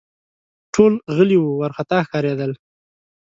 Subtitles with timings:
[0.73, 2.51] ټول غلي وه، وارخطا ښکارېدل